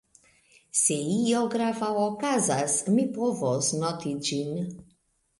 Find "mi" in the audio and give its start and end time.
2.95-3.05